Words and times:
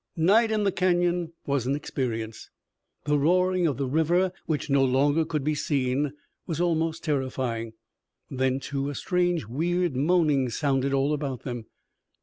Night 0.17 0.49
in 0.49 0.63
the 0.63 0.71
canyon 0.71 1.31
was 1.45 1.67
an 1.67 1.75
experience. 1.75 2.49
The 3.05 3.19
roaring 3.19 3.67
of 3.67 3.77
the 3.77 3.85
river 3.85 4.31
which 4.47 4.67
no 4.67 4.83
longer 4.83 5.23
could 5.25 5.43
be 5.43 5.53
seen 5.53 6.13
was 6.47 6.59
almost 6.59 7.03
terrifying. 7.03 7.73
Then, 8.27 8.59
too, 8.59 8.89
a 8.89 8.95
strange 8.95 9.45
weird 9.45 9.95
moaning 9.95 10.49
sounded 10.49 10.91
all 10.91 11.13
about 11.13 11.43
them. 11.43 11.67